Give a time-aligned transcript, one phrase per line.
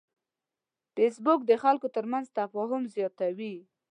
[0.95, 3.55] فېسبوک د خلکو ترمنځ تفاهم زیاتوي